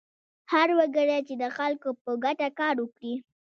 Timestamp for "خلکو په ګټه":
1.57-2.47